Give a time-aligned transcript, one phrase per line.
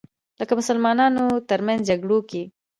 [0.39, 2.43] لکه مسلمانانو تر منځ جګړو کې